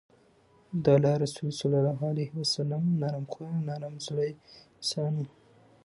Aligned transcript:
د 0.83 0.85
الله 0.97 1.13
رسول 1.23 1.49
صلی 1.61 1.77
الله 1.81 1.99
عليه 2.11 2.29
وسلّم 2.39 2.83
نرم 3.01 3.25
خويه، 3.31 3.57
نرم 3.67 3.93
زړی 4.07 4.31
انسان 4.77 5.13
وو 5.17 5.25